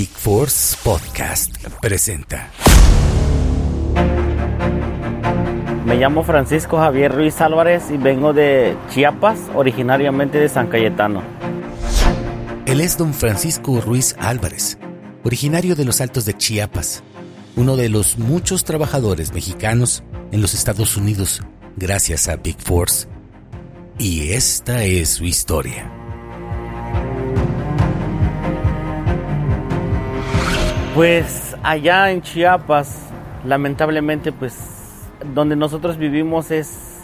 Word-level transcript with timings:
Big 0.00 0.08
Force 0.08 0.78
Podcast 0.82 1.54
presenta. 1.82 2.50
Me 5.84 5.96
llamo 5.96 6.22
Francisco 6.22 6.78
Javier 6.78 7.14
Ruiz 7.14 7.38
Álvarez 7.42 7.90
y 7.90 7.98
vengo 7.98 8.32
de 8.32 8.74
Chiapas, 8.94 9.38
originariamente 9.54 10.38
de 10.38 10.48
San 10.48 10.68
Cayetano. 10.68 11.22
Él 12.64 12.80
es 12.80 12.96
don 12.96 13.12
Francisco 13.12 13.78
Ruiz 13.82 14.16
Álvarez, 14.18 14.78
originario 15.22 15.76
de 15.76 15.84
los 15.84 16.00
Altos 16.00 16.24
de 16.24 16.32
Chiapas, 16.32 17.02
uno 17.56 17.76
de 17.76 17.90
los 17.90 18.16
muchos 18.16 18.64
trabajadores 18.64 19.34
mexicanos 19.34 20.02
en 20.32 20.40
los 20.40 20.54
Estados 20.54 20.96
Unidos 20.96 21.42
gracias 21.76 22.26
a 22.26 22.36
Big 22.36 22.58
Force. 22.58 23.06
Y 23.98 24.30
esta 24.30 24.82
es 24.82 25.10
su 25.10 25.26
historia. 25.26 25.99
Pues 31.00 31.56
allá 31.62 32.10
en 32.10 32.20
Chiapas, 32.20 33.06
lamentablemente, 33.46 34.32
pues 34.32 34.54
donde 35.34 35.56
nosotros 35.56 35.96
vivimos 35.96 36.50
es, 36.50 36.98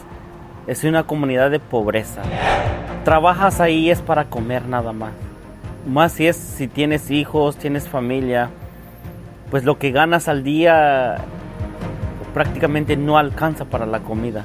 es 0.66 0.84
una 0.84 1.04
comunidad 1.04 1.50
de 1.50 1.60
pobreza. 1.60 2.20
Trabajas 3.06 3.58
ahí 3.58 3.88
es 3.88 4.02
para 4.02 4.26
comer 4.26 4.66
nada 4.66 4.92
más. 4.92 5.12
Más 5.86 6.12
si 6.12 6.26
es 6.26 6.36
si 6.36 6.68
tienes 6.68 7.10
hijos, 7.10 7.56
tienes 7.56 7.88
familia, 7.88 8.50
pues 9.50 9.64
lo 9.64 9.78
que 9.78 9.92
ganas 9.92 10.28
al 10.28 10.44
día 10.44 11.16
prácticamente 12.34 12.98
no 12.98 13.16
alcanza 13.16 13.64
para 13.64 13.86
la 13.86 14.00
comida, 14.00 14.44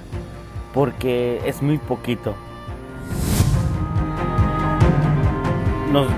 porque 0.73 1.41
es 1.43 1.61
muy 1.61 1.77
poquito. 1.77 2.35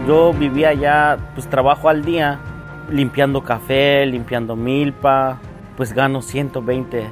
yo 0.08 0.34
vivía 0.34 0.70
allá, 0.70 1.18
pues 1.34 1.50
trabajo 1.50 1.90
al 1.90 2.06
día, 2.06 2.40
limpiando 2.90 3.44
café, 3.44 4.06
limpiando 4.06 4.56
milpa, 4.56 5.40
pues 5.78 5.94
gano 5.94 6.22
120 6.22 7.04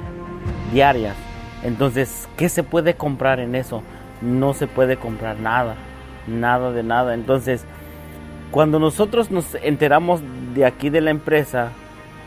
diarias. 0.72 1.16
Entonces, 1.62 2.28
¿qué 2.36 2.48
se 2.48 2.62
puede 2.62 2.94
comprar 2.94 3.40
en 3.40 3.54
eso? 3.54 3.82
No 4.20 4.54
se 4.54 4.66
puede 4.66 4.96
comprar 4.96 5.38
nada, 5.38 5.76
nada 6.26 6.72
de 6.72 6.82
nada. 6.82 7.14
Entonces, 7.14 7.64
cuando 8.50 8.78
nosotros 8.78 9.30
nos 9.30 9.54
enteramos 9.62 10.20
de 10.54 10.66
aquí 10.66 10.90
de 10.90 11.00
la 11.00 11.10
empresa, 11.10 11.70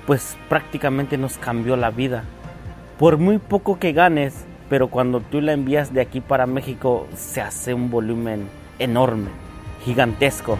pues 0.07 0.37
prácticamente 0.49 1.17
nos 1.17 1.37
cambió 1.37 1.75
la 1.75 1.91
vida. 1.91 2.23
Por 2.97 3.17
muy 3.17 3.37
poco 3.37 3.77
que 3.77 3.91
ganes, 3.93 4.45
pero 4.69 4.87
cuando 4.87 5.19
tú 5.19 5.41
la 5.41 5.53
envías 5.53 5.93
de 5.93 6.01
aquí 6.01 6.21
para 6.21 6.45
México, 6.45 7.07
se 7.15 7.41
hace 7.41 7.73
un 7.73 7.89
volumen 7.89 8.47
enorme, 8.79 9.29
gigantesco. 9.83 10.57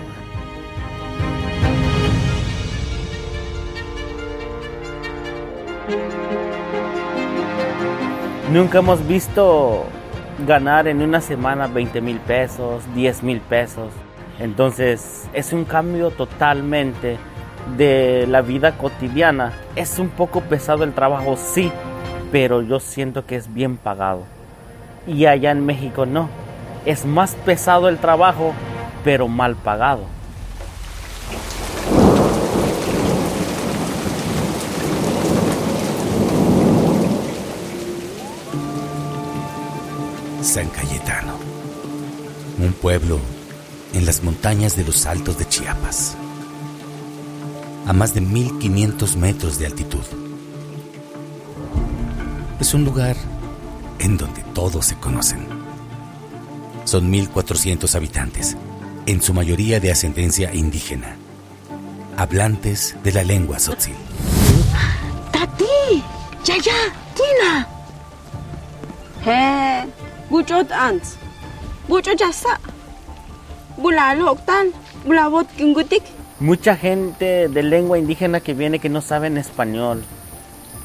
Nunca 8.52 8.80
hemos 8.80 9.06
visto 9.06 9.86
ganar 10.48 10.88
en 10.88 11.02
una 11.02 11.20
semana 11.20 11.68
20 11.68 12.00
mil 12.02 12.20
pesos, 12.20 12.84
10 12.94 13.24
mil 13.24 13.42
pesos. 13.42 13.92
Entonces 14.40 15.28
es 15.34 15.54
un 15.54 15.66
cambio 15.66 16.12
totalmente 16.12 17.18
de 17.78 18.28
la 18.28 18.42
vida 18.42 18.78
cotidiana. 18.78 19.54
Es 19.76 20.00
un 20.00 20.10
poco 20.10 20.42
pesado 20.42 20.84
el 20.84 20.94
trabajo, 20.94 21.36
sí, 21.38 21.72
pero 22.32 22.62
yo 22.62 22.80
siento 22.80 23.26
que 23.26 23.36
es 23.36 23.54
bien 23.54 23.78
pagado. 23.78 24.24
Y 25.08 25.26
allá 25.26 25.52
en 25.52 25.66
México 25.66 26.06
no. 26.06 26.30
Es 26.86 27.06
más 27.06 27.36
pesado 27.36 27.90
el 27.90 27.98
trabajo, 27.98 28.54
pero 29.04 29.28
mal 29.28 29.56
pagado. 29.56 30.04
San 40.46 40.70
Cayetano, 40.70 41.34
un 42.60 42.72
pueblo 42.74 43.20
en 43.94 44.06
las 44.06 44.22
montañas 44.22 44.76
de 44.76 44.84
los 44.84 45.08
Altos 45.08 45.40
de 45.40 45.50
Chiapas, 45.50 46.16
a 47.88 47.94
más 47.94 48.14
de 48.14 48.22
1500 48.22 49.16
metros 49.18 49.58
de 49.58 49.66
altitud. 49.66 50.04
Es 52.60 52.76
un 52.76 52.86
lugar 52.86 53.18
en 53.98 54.18
donde 54.18 54.44
todos 54.54 54.86
se 54.86 54.96
conocen. 54.98 55.48
Son 56.86 57.10
1400 57.10 57.96
habitantes, 57.96 58.56
en 59.08 59.24
su 59.24 59.34
mayoría 59.34 59.80
de 59.80 59.92
ascendencia 59.92 60.54
indígena, 60.54 61.18
hablantes 62.18 62.96
de 63.04 63.12
la 63.12 63.24
lengua 63.24 63.58
tzotzil. 63.58 63.96
Tati, 65.32 66.04
Yaya, 66.46 66.94
Tina. 67.16 67.68
He, 69.26 70.05
Guchot 70.30 70.72
ants. 70.72 71.18
Mucha 76.40 76.76
gente 76.76 77.48
de 77.48 77.64
lengua 77.64 78.00
indígena 78.00 78.40
que 78.40 78.54
viene 78.54 78.80
que 78.80 78.90
no 78.90 79.02
saben 79.02 79.38
español. 79.38 80.04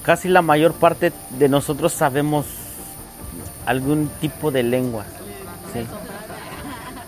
Casi 0.03 0.29
la 0.29 0.43
mayor 0.43 0.75
parte 0.75 1.13
de 1.39 1.49
nosotros 1.49 1.93
sabemos 1.93 2.47
algún 3.65 4.11
tipo 4.21 4.51
de 4.51 4.63
lengua. 4.63 5.05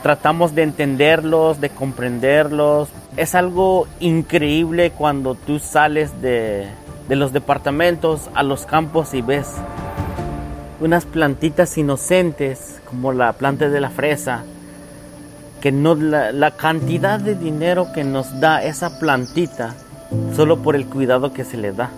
Tratamos 0.02 0.54
de 0.54 0.62
entenderlos, 0.62 1.60
de 1.60 1.70
comprenderlos. 1.70 2.88
Es 3.16 3.34
algo 3.34 3.86
increíble 4.00 4.90
cuando 4.90 5.34
tú 5.34 5.58
sales 5.58 6.20
de, 6.22 6.66
de 7.08 7.16
los 7.16 7.32
departamentos 7.32 8.30
a 8.34 8.42
los 8.42 8.64
campos 8.64 9.12
y 9.14 9.20
ves 9.20 9.48
unas 10.82 11.04
plantitas 11.06 11.78
inocentes 11.78 12.80
como 12.88 13.12
la 13.12 13.32
planta 13.34 13.68
de 13.68 13.80
la 13.80 13.88
fresa, 13.88 14.42
que 15.60 15.70
no 15.70 15.94
la, 15.94 16.50
cantidad 16.50 17.20
de 17.20 17.36
dinero 17.36 17.86
que 17.94 18.02
nos 18.02 18.40
da 18.40 18.64
esa 18.64 18.98
plantita 18.98 19.76
solo 20.34 20.58
por 20.58 20.74
el 20.74 20.86
cuidado 20.86 21.32
que 21.32 21.44
se 21.44 21.56
le 21.56 21.72
da. 21.72 21.90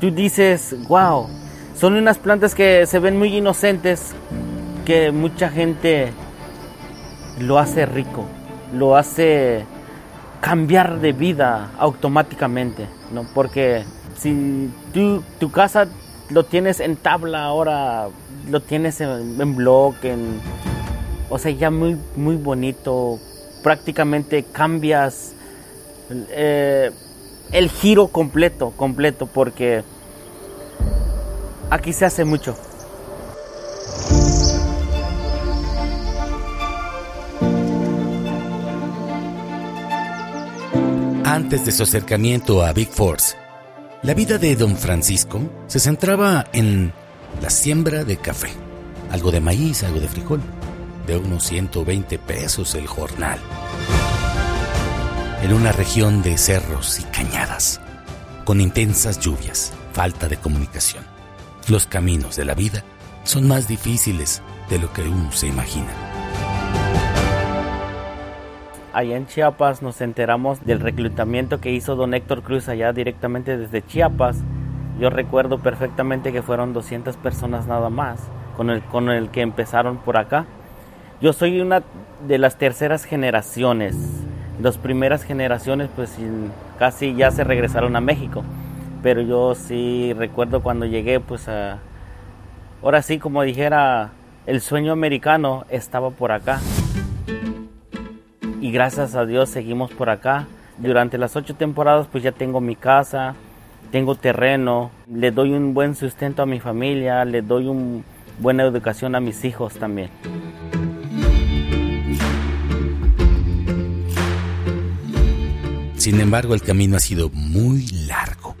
Tú 0.00 0.10
dices, 0.10 0.74
wow, 0.88 1.28
son 1.78 1.94
unas 1.94 2.16
plantas 2.16 2.54
que 2.54 2.86
se 2.86 2.98
ven 2.98 3.18
muy 3.18 3.36
inocentes, 3.36 4.12
que 4.86 5.12
mucha 5.12 5.50
gente 5.50 6.10
lo 7.38 7.58
hace 7.58 7.84
rico, 7.84 8.24
lo 8.72 8.96
hace 8.96 9.66
cambiar 10.40 11.00
de 11.00 11.12
vida 11.12 11.72
automáticamente, 11.78 12.86
¿no? 13.12 13.26
Porque 13.34 13.84
si 14.16 14.70
tú, 14.94 15.22
tu 15.38 15.50
casa 15.50 15.86
lo 16.30 16.44
tienes 16.44 16.80
en 16.80 16.96
tabla 16.96 17.44
ahora, 17.44 18.08
lo 18.48 18.60
tienes 18.60 19.00
en, 19.00 19.56
blog, 19.56 19.94
en, 20.02 20.40
o 21.28 21.38
sea, 21.38 21.50
ya 21.50 21.70
muy, 21.70 21.96
muy 22.16 22.36
bonito. 22.36 23.18
Prácticamente 23.62 24.44
cambias 24.44 25.32
eh, 26.30 26.90
el 27.52 27.68
giro 27.68 28.08
completo, 28.08 28.72
completo, 28.76 29.26
porque 29.26 29.82
aquí 31.68 31.92
se 31.92 32.06
hace 32.06 32.24
mucho. 32.24 32.56
Antes 41.24 41.64
de 41.64 41.72
su 41.72 41.84
acercamiento 41.84 42.62
a 42.62 42.72
Big 42.72 42.88
Force, 42.88 43.36
la 44.02 44.14
vida 44.14 44.38
de 44.38 44.56
don 44.56 44.76
Francisco 44.76 45.42
se 45.66 45.78
centraba 45.78 46.46
en 46.52 46.92
la 47.42 47.50
siembra 47.50 48.04
de 48.04 48.16
café, 48.16 48.48
algo 49.10 49.30
de 49.30 49.40
maíz, 49.40 49.82
algo 49.82 50.00
de 50.00 50.08
frijol, 50.08 50.40
de 51.06 51.18
unos 51.18 51.44
120 51.44 52.18
pesos 52.18 52.74
el 52.74 52.86
jornal. 52.86 53.38
En 55.42 55.52
una 55.52 55.72
región 55.72 56.22
de 56.22 56.38
cerros 56.38 56.98
y 56.98 57.02
cañadas, 57.04 57.80
con 58.44 58.60
intensas 58.60 59.20
lluvias, 59.20 59.72
falta 59.92 60.28
de 60.28 60.38
comunicación. 60.38 61.04
Los 61.68 61.86
caminos 61.86 62.36
de 62.36 62.46
la 62.46 62.54
vida 62.54 62.84
son 63.24 63.46
más 63.46 63.68
difíciles 63.68 64.40
de 64.70 64.78
lo 64.78 64.90
que 64.92 65.02
uno 65.02 65.30
se 65.32 65.46
imagina. 65.46 66.09
Allá 68.92 69.16
en 69.16 69.26
Chiapas 69.26 69.82
nos 69.82 70.00
enteramos 70.00 70.64
del 70.66 70.80
reclutamiento 70.80 71.60
que 71.60 71.70
hizo 71.70 71.94
don 71.94 72.12
Héctor 72.12 72.42
Cruz 72.42 72.68
allá 72.68 72.92
directamente 72.92 73.56
desde 73.56 73.86
Chiapas. 73.86 74.38
Yo 74.98 75.10
recuerdo 75.10 75.58
perfectamente 75.58 76.32
que 76.32 76.42
fueron 76.42 76.72
200 76.72 77.16
personas 77.16 77.68
nada 77.68 77.88
más 77.88 78.18
con 78.56 78.68
el, 78.68 78.82
con 78.82 79.08
el 79.08 79.28
que 79.28 79.42
empezaron 79.42 79.98
por 79.98 80.16
acá. 80.16 80.46
Yo 81.20 81.32
soy 81.32 81.60
una 81.60 81.84
de 82.26 82.38
las 82.38 82.56
terceras 82.56 83.04
generaciones. 83.04 83.94
Las 84.60 84.76
primeras 84.76 85.22
generaciones 85.22 85.88
pues 85.94 86.16
casi 86.76 87.14
ya 87.14 87.30
se 87.30 87.44
regresaron 87.44 87.94
a 87.94 88.00
México. 88.00 88.42
Pero 89.04 89.22
yo 89.22 89.54
sí 89.54 90.12
recuerdo 90.14 90.64
cuando 90.64 90.84
llegué 90.84 91.20
pues. 91.20 91.48
Ahora 92.82 93.02
sí, 93.02 93.20
como 93.20 93.42
dijera, 93.42 94.10
el 94.46 94.60
sueño 94.60 94.92
americano 94.92 95.64
estaba 95.70 96.10
por 96.10 96.32
acá 96.32 96.58
y 98.60 98.70
gracias 98.70 99.14
a 99.14 99.26
Dios 99.26 99.48
seguimos 99.48 99.90
por 99.92 100.10
acá. 100.10 100.46
Durante 100.78 101.18
las 101.18 101.36
ocho 101.36 101.54
temporadas 101.54 102.06
pues 102.10 102.22
ya 102.22 102.32
tengo 102.32 102.60
mi 102.60 102.76
casa, 102.76 103.34
tengo 103.90 104.14
terreno, 104.14 104.90
le 105.10 105.30
doy 105.30 105.52
un 105.52 105.74
buen 105.74 105.94
sustento 105.94 106.42
a 106.42 106.46
mi 106.46 106.60
familia, 106.60 107.24
le 107.24 107.42
doy 107.42 107.66
una 107.66 108.02
buena 108.38 108.64
educación 108.64 109.14
a 109.14 109.20
mis 109.20 109.44
hijos 109.44 109.74
también. 109.74 110.10
Sin 115.96 116.18
embargo, 116.18 116.54
el 116.54 116.62
camino 116.62 116.96
ha 116.96 117.00
sido 117.00 117.28
muy 117.28 117.86
largo. 118.08 118.56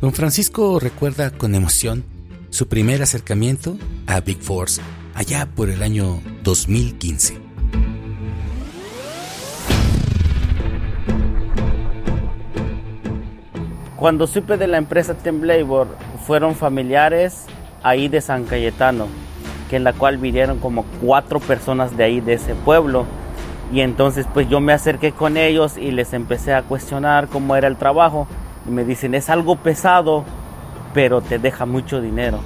Don 0.00 0.12
Francisco 0.12 0.78
recuerda 0.78 1.32
con 1.32 1.56
emoción 1.56 2.04
su 2.50 2.68
primer 2.68 3.02
acercamiento 3.02 3.76
a 4.06 4.20
Big 4.20 4.40
Force 4.40 4.80
allá 5.14 5.48
por 5.56 5.70
el 5.70 5.82
año 5.82 6.20
2015. 6.44 7.47
Cuando 13.98 14.28
supe 14.28 14.56
de 14.56 14.68
la 14.68 14.78
empresa 14.78 15.14
Temblabor, 15.14 15.88
fueron 16.24 16.54
familiares 16.54 17.46
ahí 17.82 18.06
de 18.06 18.20
San 18.20 18.44
Cayetano, 18.44 19.08
que 19.68 19.74
en 19.74 19.82
la 19.82 19.92
cual 19.92 20.18
vinieron 20.18 20.60
como 20.60 20.84
cuatro 21.02 21.40
personas 21.40 21.96
de 21.96 22.04
ahí, 22.04 22.20
de 22.20 22.34
ese 22.34 22.54
pueblo. 22.54 23.06
Y 23.72 23.80
entonces 23.80 24.24
pues 24.32 24.48
yo 24.48 24.60
me 24.60 24.72
acerqué 24.72 25.10
con 25.10 25.36
ellos 25.36 25.76
y 25.76 25.90
les 25.90 26.12
empecé 26.12 26.54
a 26.54 26.62
cuestionar 26.62 27.26
cómo 27.26 27.56
era 27.56 27.66
el 27.66 27.74
trabajo. 27.74 28.28
Y 28.68 28.70
me 28.70 28.84
dicen, 28.84 29.16
es 29.16 29.28
algo 29.30 29.56
pesado, 29.56 30.24
pero 30.94 31.20
te 31.20 31.40
deja 31.40 31.66
mucho 31.66 32.00
dinero. 32.00 32.38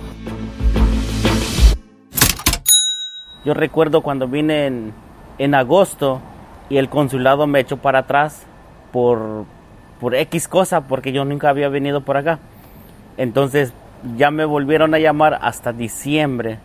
Yo 3.45 3.53
recuerdo 3.53 4.01
cuando 4.01 4.27
vine 4.27 4.95
en 5.37 5.55
agosto 5.55 6.23
y 6.71 6.79
el 6.79 6.89
consulado 6.89 7.47
me 7.47 7.61
echó 7.61 7.77
para 7.77 7.99
atrás 7.99 8.47
por, 8.91 9.45
por 10.03 10.17
X 10.17 10.49
cosa, 10.49 10.89
porque 10.89 11.13
yo 11.13 11.25
nunca 11.25 11.49
había 11.49 11.69
venido 11.69 12.01
por 12.01 12.17
acá. 12.17 12.41
Entonces 13.17 13.73
ya 14.17 14.33
me 14.33 14.45
volvieron 14.45 14.95
a 14.95 14.99
llamar 14.99 15.39
hasta 15.41 15.73
diciembre. 15.73 16.59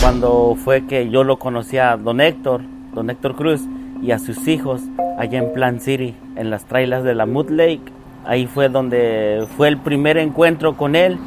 Cuando 0.00 0.56
fue 0.56 0.86
que 0.86 1.10
yo 1.10 1.24
lo 1.24 1.38
conocí 1.38 1.76
a 1.76 1.98
don 1.98 2.22
Héctor, 2.22 2.62
don 2.94 3.10
Héctor 3.10 3.36
Cruz, 3.36 3.60
y 4.00 4.12
a 4.12 4.18
sus 4.18 4.48
hijos 4.48 4.80
allá 5.18 5.38
en 5.40 5.52
Plant 5.52 5.82
City, 5.82 6.16
en 6.36 6.48
las 6.48 6.64
trailas 6.64 7.04
de 7.04 7.14
la 7.14 7.26
Mood 7.26 7.50
Lake. 7.50 7.92
Ahí 8.24 8.46
fue 8.46 8.70
donde 8.70 9.46
fue 9.58 9.68
el 9.68 9.76
primer 9.76 10.16
encuentro 10.16 10.74
con 10.74 10.96
él. 10.96 11.18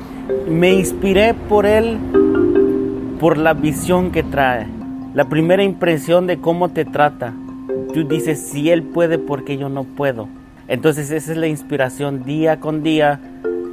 Me 0.50 0.73
inspiré 0.73 1.35
por 1.35 1.68
él, 1.68 2.00
por 3.19 3.38
la 3.38 3.53
visión 3.53 4.11
que 4.11 4.23
trae, 4.23 4.65
la 5.13 5.25
primera 5.25 5.61
impresión 5.61 6.25
de 6.25 6.39
cómo 6.41 6.69
te 6.69 6.83
trata, 6.83 7.35
tú 7.95 8.03
dices, 8.03 8.50
si 8.51 8.69
Él 8.71 8.83
puede, 8.83 9.18
porque 9.18 9.57
yo 9.57 9.69
no 9.69 9.86
puedo? 9.86 10.27
Entonces 10.68 11.12
esa 11.12 11.31
es 11.31 11.38
la 11.38 11.47
inspiración 11.47 12.25
día 12.25 12.59
con 12.59 12.83
día, 12.83 13.21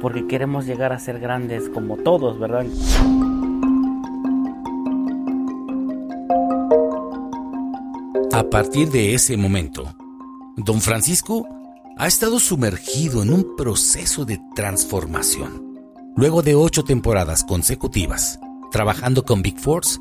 porque 0.01 0.27
queremos 0.27 0.65
llegar 0.65 0.93
a 0.93 0.99
ser 0.99 1.19
grandes 1.19 1.67
como 1.67 1.97
todos, 1.97 2.39
¿verdad? 2.39 2.65
A 8.31 8.43
partir 8.49 8.89
de 8.91 9.13
ese 9.13 9.35
momento, 9.35 9.93
don 10.55 10.79
Francisco 10.79 11.45
ha 11.97 12.07
estado 12.07 12.39
sumergido 12.39 13.23
en 13.23 13.33
un 13.33 13.57
proceso 13.57 14.23
de 14.23 14.39
transformación. 14.55 15.81
Luego 16.15 16.41
de 16.41 16.55
ocho 16.55 16.83
temporadas 16.83 17.43
consecutivas, 17.43 18.39
trabajando 18.71 19.25
con 19.25 19.41
Big 19.41 19.59
Force, 19.59 19.99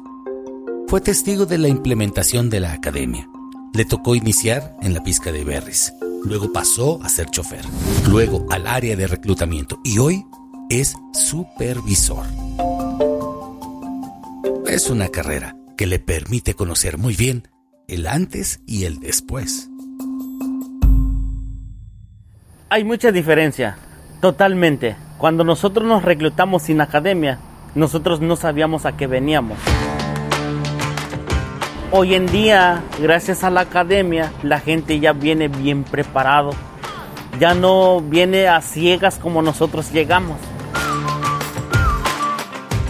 fue 0.86 1.00
testigo 1.00 1.44
de 1.44 1.58
la 1.58 1.68
implementación 1.68 2.50
de 2.50 2.60
la 2.60 2.72
academia 2.72 3.28
le 3.74 3.84
tocó 3.84 4.14
iniciar 4.14 4.76
en 4.82 4.92
la 4.94 5.02
pizca 5.02 5.32
de 5.32 5.44
Berries. 5.44 5.94
Luego 6.24 6.52
pasó 6.52 7.02
a 7.02 7.08
ser 7.08 7.30
chofer. 7.30 7.64
Luego 8.08 8.46
al 8.50 8.66
área 8.66 8.96
de 8.96 9.06
reclutamiento. 9.06 9.80
Y 9.82 9.98
hoy 9.98 10.24
es 10.68 10.94
supervisor. 11.12 12.24
Es 14.66 14.90
una 14.90 15.08
carrera 15.08 15.56
que 15.76 15.86
le 15.86 15.98
permite 15.98 16.54
conocer 16.54 16.98
muy 16.98 17.16
bien 17.16 17.48
el 17.88 18.06
antes 18.06 18.60
y 18.66 18.84
el 18.84 19.00
después. 19.00 19.68
Hay 22.68 22.84
mucha 22.84 23.12
diferencia, 23.12 23.76
totalmente. 24.20 24.96
Cuando 25.18 25.44
nosotros 25.44 25.86
nos 25.86 26.04
reclutamos 26.04 26.62
sin 26.62 26.80
academia, 26.80 27.38
nosotros 27.74 28.20
no 28.20 28.36
sabíamos 28.36 28.86
a 28.86 28.96
qué 28.96 29.06
veníamos. 29.06 29.58
Hoy 31.94 32.14
en 32.14 32.24
día, 32.24 32.82
gracias 33.02 33.44
a 33.44 33.50
la 33.50 33.60
academia, 33.60 34.32
la 34.42 34.60
gente 34.60 34.98
ya 34.98 35.12
viene 35.12 35.48
bien 35.48 35.84
preparado. 35.84 36.52
Ya 37.38 37.52
no 37.52 38.00
viene 38.00 38.48
a 38.48 38.62
ciegas 38.62 39.18
como 39.18 39.42
nosotros 39.42 39.92
llegamos. 39.92 40.38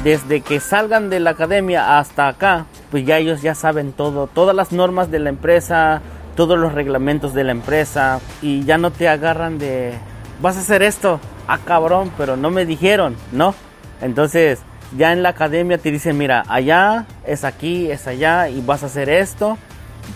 Desde 0.04 0.40
que 0.40 0.60
salgan 0.60 1.10
de 1.10 1.18
la 1.18 1.30
academia 1.30 1.98
hasta 1.98 2.28
acá, 2.28 2.66
pues 2.92 3.04
ya 3.04 3.18
ellos 3.18 3.42
ya 3.42 3.56
saben 3.56 3.92
todo, 3.92 4.28
todas 4.28 4.54
las 4.54 4.70
normas 4.70 5.10
de 5.10 5.18
la 5.18 5.30
empresa, 5.30 6.00
todos 6.36 6.56
los 6.56 6.72
reglamentos 6.72 7.34
de 7.34 7.42
la 7.42 7.50
empresa 7.50 8.20
y 8.40 8.62
ya 8.62 8.78
no 8.78 8.92
te 8.92 9.08
agarran 9.08 9.58
de 9.58 9.94
vas 10.40 10.56
a 10.56 10.60
hacer 10.60 10.80
esto, 10.84 11.18
ah 11.48 11.58
cabrón, 11.58 12.12
pero 12.16 12.36
no 12.36 12.50
me 12.50 12.66
dijeron, 12.66 13.16
¿no? 13.32 13.52
Entonces, 14.00 14.60
ya 14.96 15.12
en 15.12 15.22
la 15.22 15.30
academia 15.30 15.78
te 15.78 15.90
dicen, 15.90 16.18
mira, 16.18 16.44
allá 16.48 17.06
es 17.26 17.44
aquí, 17.44 17.90
es 17.90 18.06
allá 18.06 18.48
y 18.48 18.60
vas 18.60 18.82
a 18.82 18.86
hacer 18.86 19.08
esto, 19.08 19.58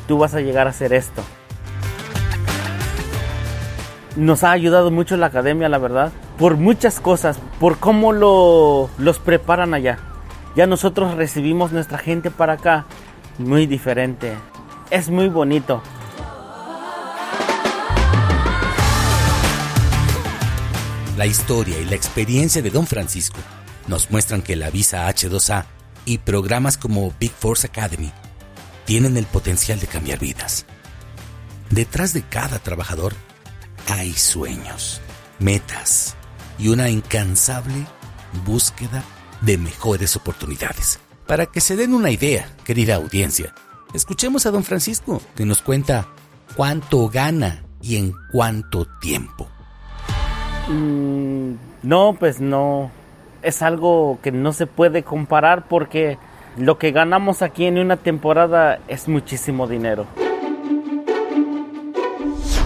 tú 0.07 0.19
vas 0.19 0.35
a 0.35 0.41
llegar 0.41 0.67
a 0.67 0.71
hacer 0.71 0.93
esto. 0.93 1.23
Nos 4.17 4.45
ha 4.45 4.53
ayudado 4.53 4.91
mucho 4.91 5.17
la 5.17 5.27
academia, 5.27 5.69
la 5.69 5.79
verdad, 5.79 6.13
por 6.39 6.57
muchas 6.57 7.01
cosas, 7.01 7.39
por 7.61 7.79
cómo 7.79 8.13
lo, 8.13 8.89
los 8.99 9.19
preparan 9.19 9.75
allá. 9.75 9.99
Ya 10.55 10.67
nosotros 10.67 11.15
recibimos 11.15 11.73
nuestra 11.73 11.99
gente 11.99 12.31
para 12.31 12.55
acá, 12.55 12.87
muy 13.39 13.67
diferente. 13.67 14.33
Es 14.91 15.11
muy 15.11 15.29
bonito. 15.29 15.83
La 21.19 21.27
historia 21.27 21.79
y 21.79 21.85
la 21.87 21.95
experiencia 21.95 22.63
de 22.63 22.71
Don 22.71 22.87
Francisco 22.87 23.39
nos 23.87 24.11
muestran 24.11 24.43
que 24.43 24.57
la 24.57 24.71
visa 24.71 25.09
H2A 25.09 25.65
y 26.05 26.19
programas 26.19 26.79
como 26.79 27.13
Big 27.19 27.33
Force 27.33 27.67
Academy 27.67 28.13
tienen 28.85 29.17
el 29.17 29.27
potencial 29.27 29.81
de 29.81 29.87
cambiar 29.87 30.19
vidas. 30.19 30.67
Detrás 31.71 32.13
de 32.13 32.23
cada 32.23 32.59
trabajador 32.59 33.15
hay 33.89 34.13
sueños, 34.13 35.01
metas 35.39 36.15
y 36.59 36.69
una 36.69 36.89
incansable 36.89 37.87
búsqueda 38.45 39.05
de 39.41 39.59
mejores 39.59 40.17
oportunidades. 40.17 41.01
Para 41.27 41.47
que 41.47 41.61
se 41.61 41.77
den 41.77 41.93
una 41.93 42.11
idea, 42.11 42.49
querida 42.65 42.95
audiencia, 42.95 43.53
escuchemos 43.95 44.47
a 44.47 44.53
don 44.53 44.65
Francisco 44.65 45.21
que 45.35 45.45
nos 45.45 45.61
cuenta 45.61 46.09
cuánto 46.55 47.09
gana 47.09 47.65
y 47.83 47.97
en 47.97 48.15
cuánto 48.31 48.87
tiempo. 49.01 49.49
Mm, 50.69 51.55
no, 51.83 52.17
pues 52.19 52.41
no, 52.41 52.91
es 53.47 53.63
algo 53.63 54.19
que 54.25 54.33
no 54.33 54.53
se 54.53 54.67
puede 54.67 55.05
comparar 55.05 55.69
porque 55.69 56.19
lo 56.57 56.79
que 56.79 56.91
ganamos 56.91 57.43
aquí 57.43 57.67
en 57.67 57.79
una 57.79 57.97
temporada 57.97 58.81
es 58.89 59.07
muchísimo 59.07 59.69
dinero. 59.69 60.05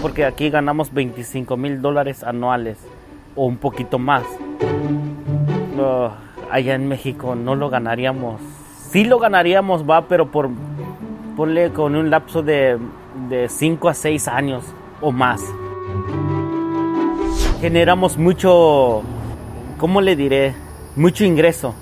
Porque 0.01 0.25
aquí 0.25 0.49
ganamos 0.49 0.91
25 0.91 1.55
mil 1.55 1.83
dólares 1.83 2.23
anuales 2.23 2.79
o 3.35 3.45
un 3.45 3.57
poquito 3.57 3.99
más. 3.99 4.23
allá 6.49 6.73
en 6.73 6.87
México 6.87 7.35
no 7.35 7.53
lo 7.55 7.69
ganaríamos. 7.69 8.41
Sí 8.89 9.05
lo 9.05 9.19
ganaríamos, 9.19 9.87
va, 9.87 10.07
pero 10.07 10.31
por 10.31 10.49
ponle 11.37 11.71
con 11.71 11.95
un 11.95 12.09
lapso 12.09 12.41
de, 12.41 12.79
de 13.29 13.49
5 13.49 13.87
a 13.87 13.93
6 13.93 14.27
años 14.27 14.63
o 14.99 15.11
más. 15.11 15.43
Generamos 17.61 18.17
mucho, 18.17 19.03
¿cómo 19.77 20.01
le 20.01 20.15
diré? 20.15 20.55
Mucho 21.01 21.25
ingreso. 21.25 21.73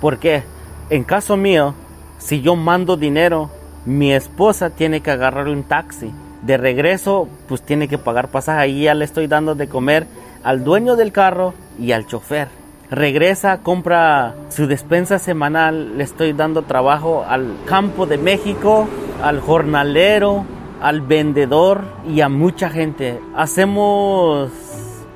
Porque 0.00 0.42
en 0.90 1.02
caso 1.02 1.36
mío, 1.36 1.74
si 2.18 2.42
yo 2.42 2.54
mando 2.54 2.96
dinero, 2.96 3.50
mi 3.86 4.12
esposa 4.12 4.70
tiene 4.70 5.00
que 5.00 5.10
agarrar 5.10 5.48
un 5.48 5.64
taxi. 5.64 6.12
De 6.42 6.56
regreso, 6.58 7.28
pues 7.48 7.62
tiene 7.62 7.88
que 7.88 7.98
pagar 7.98 8.28
pasaje. 8.28 8.68
y 8.68 8.82
ya 8.82 8.94
le 8.94 9.04
estoy 9.04 9.26
dando 9.26 9.54
de 9.54 9.68
comer 9.68 10.06
al 10.44 10.62
dueño 10.62 10.94
del 10.94 11.10
carro 11.10 11.54
y 11.78 11.92
al 11.92 12.06
chofer. 12.06 12.48
Regresa, 12.88 13.62
compra 13.62 14.34
su 14.48 14.68
despensa 14.68 15.18
semanal, 15.18 15.98
le 15.98 16.04
estoy 16.04 16.34
dando 16.34 16.62
trabajo 16.62 17.24
al 17.28 17.56
campo 17.64 18.06
de 18.06 18.16
México, 18.16 18.86
al 19.24 19.40
jornalero, 19.40 20.44
al 20.80 21.00
vendedor 21.00 21.82
y 22.08 22.20
a 22.20 22.28
mucha 22.28 22.70
gente. 22.70 23.18
Hacemos, 23.34 24.52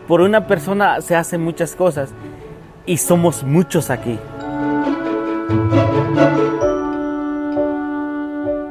por 0.09 0.21
una 0.21 0.49
persona 0.49 1.01
se 1.01 1.15
hacen 1.15 1.43
muchas 1.43 1.77
cosas 1.77 2.13
y 2.91 2.97
somos 2.97 3.45
muchos 3.45 3.89
aquí. 3.89 4.19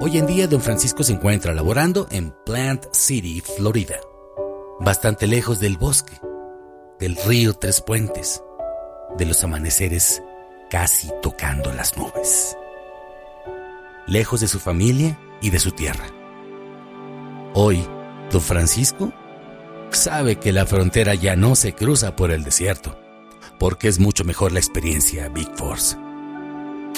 Hoy 0.01 0.17
en 0.17 0.27
día, 0.27 0.45
don 0.47 0.59
Francisco 0.59 1.03
se 1.03 1.13
encuentra 1.13 1.53
laborando 1.53 2.05
en 2.11 2.33
Plant 2.45 2.87
City, 2.91 3.39
Florida, 3.39 3.95
bastante 4.81 5.25
lejos 5.25 5.61
del 5.61 5.77
bosque, 5.77 6.19
del 6.99 7.15
río 7.15 7.53
Tres 7.53 7.79
Puentes, 7.79 8.43
de 9.17 9.25
los 9.25 9.41
amaneceres 9.45 10.21
casi 10.69 11.09
tocando 11.21 11.71
las 11.71 11.97
nubes, 11.97 12.57
lejos 14.05 14.41
de 14.41 14.49
su 14.49 14.59
familia 14.59 15.17
y 15.41 15.49
de 15.49 15.59
su 15.59 15.71
tierra. 15.71 16.07
Hoy, 17.53 17.87
don 18.29 18.41
Francisco 18.41 19.13
sabe 19.91 20.35
que 20.35 20.51
la 20.51 20.65
frontera 20.65 21.15
ya 21.15 21.37
no 21.37 21.55
se 21.55 21.71
cruza 21.71 22.17
por 22.17 22.31
el 22.31 22.43
desierto, 22.43 22.99
porque 23.59 23.87
es 23.87 23.99
mucho 23.99 24.23
mejor 24.23 24.51
la 24.51 24.59
experiencia 24.59 25.29
Big 25.29 25.49
Force. 25.55 25.97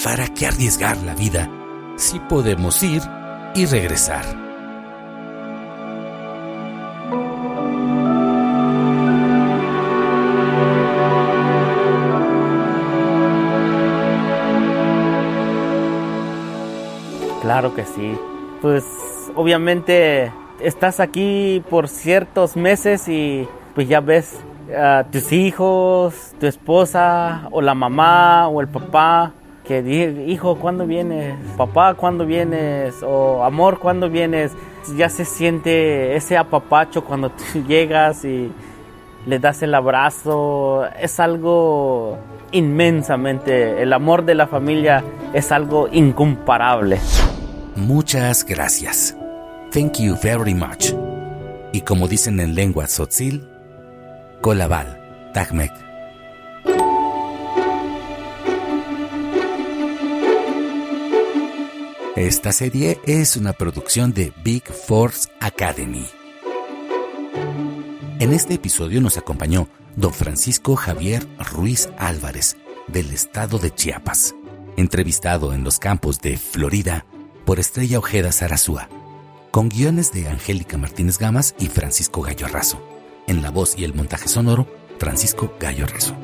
¿Para 0.02 0.32
qué 0.32 0.46
arriesgar 0.46 0.96
la 0.98 1.14
vida 1.14 1.50
si 1.96 2.18
podemos 2.20 2.82
ir 2.82 3.02
y 3.54 3.66
regresar. 3.66 4.24
Claro 17.42 17.74
que 17.74 17.84
sí. 17.84 18.16
Pues 18.62 18.84
obviamente 19.34 20.32
estás 20.60 21.00
aquí 21.00 21.62
por 21.68 21.88
ciertos 21.88 22.56
meses 22.56 23.08
y 23.08 23.46
pues 23.74 23.88
ya 23.88 24.00
ves 24.00 24.36
a 24.76 25.04
tus 25.10 25.32
hijos, 25.32 26.34
tu 26.38 26.46
esposa 26.46 27.48
o 27.50 27.60
la 27.60 27.74
mamá 27.74 28.48
o 28.48 28.60
el 28.60 28.68
papá 28.68 29.32
que 29.64 29.82
dije, 29.82 30.24
hijo, 30.26 30.56
¿cuándo 30.56 30.86
vienes? 30.86 31.36
Papá, 31.56 31.94
¿cuándo 31.94 32.26
vienes? 32.26 32.94
O 33.02 33.44
amor, 33.44 33.78
¿cuándo 33.78 34.10
vienes? 34.10 34.52
Ya 34.96 35.08
se 35.08 35.24
siente 35.24 36.16
ese 36.16 36.36
apapacho 36.36 37.04
cuando 37.04 37.30
tú 37.30 37.64
llegas 37.68 38.24
y 38.24 38.50
le 39.26 39.38
das 39.38 39.62
el 39.62 39.74
abrazo. 39.74 40.84
Es 41.00 41.20
algo 41.20 42.18
inmensamente, 42.50 43.82
el 43.82 43.92
amor 43.92 44.24
de 44.24 44.34
la 44.34 44.46
familia 44.46 45.02
es 45.32 45.52
algo 45.52 45.88
incomparable. 45.90 46.98
Muchas 47.76 48.44
gracias. 48.44 49.16
Thank 49.70 50.00
you 50.00 50.16
very 50.22 50.54
much. 50.54 50.92
Y 51.72 51.80
como 51.80 52.06
dicen 52.06 52.40
en 52.40 52.54
lengua 52.54 52.86
tzotzil, 52.86 53.48
Kolabal, 54.42 55.30
Tagmek. 55.32 55.70
Esta 62.16 62.50
serie 62.50 63.00
es 63.06 63.36
una 63.36 63.52
producción 63.52 64.12
de 64.12 64.32
Big 64.42 64.64
Force 64.64 65.28
Academy. 65.38 66.04
En 68.18 68.32
este 68.32 68.54
episodio 68.54 69.00
nos 69.00 69.16
acompañó 69.16 69.68
don 69.94 70.12
Francisco 70.12 70.74
Javier 70.74 71.24
Ruiz 71.52 71.88
Álvarez, 71.96 72.56
del 72.88 73.12
estado 73.12 73.58
de 73.58 73.72
Chiapas, 73.72 74.34
entrevistado 74.76 75.54
en 75.54 75.62
los 75.62 75.78
campos 75.78 76.20
de 76.20 76.36
Florida 76.36 77.06
por 77.44 77.60
Estrella 77.60 78.00
Ojeda 78.00 78.32
Sarazúa, 78.32 78.88
con 79.52 79.68
guiones 79.68 80.10
de 80.10 80.26
Angélica 80.26 80.76
Martínez 80.78 81.18
Gamas 81.18 81.54
y 81.60 81.68
Francisco 81.68 82.22
Gallo. 82.22 82.48
En 83.32 83.40
la 83.40 83.50
voz 83.50 83.78
y 83.78 83.84
el 83.84 83.94
montaje 83.94 84.28
sonoro, 84.28 84.68
Francisco 84.98 85.56
Gallo 85.58 85.86
Razo. 85.86 86.14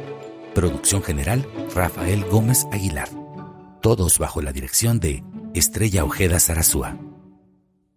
Producción 0.54 1.02
general, 1.02 1.48
Rafael 1.74 2.22
Gómez 2.26 2.66
Aguilar. 2.70 3.08
Todos 3.80 4.18
bajo 4.18 4.42
la 4.42 4.52
dirección 4.52 5.00
de 5.00 5.24
Estrella 5.54 6.04
Ojeda 6.04 6.38
Sarazúa. 6.38 6.98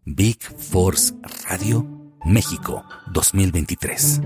Big 0.06 0.42
Force 0.42 1.14
Radio 1.50 1.86
México 2.24 2.86
2023. 3.12 4.22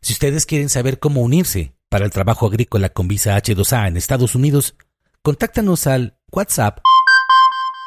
Si 0.00 0.12
ustedes 0.14 0.46
quieren 0.46 0.68
saber 0.68 0.98
cómo 0.98 1.20
unirse 1.20 1.76
para 1.88 2.04
el 2.04 2.10
trabajo 2.10 2.48
agrícola 2.48 2.88
con 2.88 3.06
visa 3.06 3.36
H2A 3.36 3.86
en 3.86 3.96
Estados 3.96 4.34
Unidos, 4.34 4.74
contáctanos 5.22 5.86
al 5.86 6.18
WhatsApp 6.32 6.80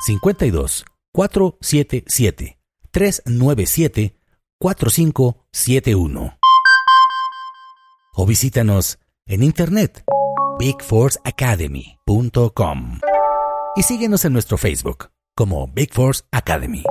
52 0.06 0.86
477 1.12 2.58
397 2.92 4.18
4571 4.58 6.38
o 8.18 8.26
visítanos 8.26 9.00
en 9.26 9.44
internet 9.44 10.06
bigforceacademy.com 10.58 13.00
y 13.76 13.84
síguenos 13.84 14.24
en 14.24 14.32
nuestro 14.32 14.58
Facebook 14.58 15.10
como 15.36 15.68
Big 15.68 15.94
Force 15.94 16.24
Academy. 16.32 16.86